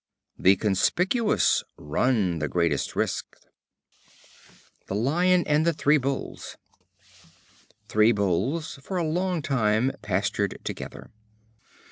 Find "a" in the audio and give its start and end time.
8.97-9.03